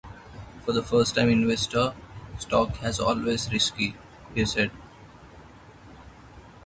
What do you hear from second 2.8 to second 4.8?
are always risky," he said.